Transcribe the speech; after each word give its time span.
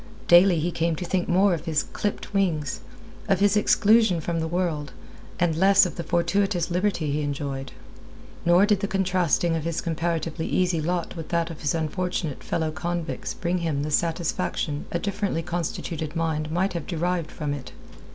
Daily 0.27 0.59
he 0.59 0.71
came 0.71 0.95
to 0.95 1.05
think 1.05 1.29
more 1.29 1.53
of 1.53 1.65
his 1.65 1.83
clipped 1.83 2.33
wings, 2.33 2.79
of 3.29 3.39
his 3.39 3.55
exclusion 3.55 4.19
from 4.19 4.39
the 4.39 4.47
world, 4.47 4.93
and 5.39 5.55
less 5.55 5.85
of 5.85 5.95
the 5.95 6.01
fortuitous 6.03 6.71
liberty 6.71 7.11
he 7.11 7.21
enjoyed. 7.21 7.71
Nor 8.43 8.65
did 8.65 8.79
the 8.79 8.87
contrasting 8.87 9.55
of 9.55 9.63
his 9.63 9.79
comparatively 9.79 10.47
easy 10.47 10.81
lot 10.81 11.15
with 11.15 11.29
that 11.29 11.51
of 11.51 11.61
his 11.61 11.75
unfortunate 11.75 12.43
fellow 12.43 12.71
convicts 12.71 13.35
bring 13.35 13.59
him 13.59 13.83
the 13.83 13.91
satisfaction 13.91 14.85
a 14.91 14.97
differently 14.97 15.43
constituted 15.43 16.15
mind 16.15 16.49
might 16.51 16.73
have 16.73 16.87
derived 16.87 17.29
from 17.29 17.53
it. 17.53 17.71